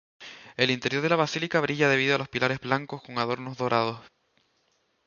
[0.57, 3.99] El interior de la basílica brilla debido a los pilares blancos con adornos dorados.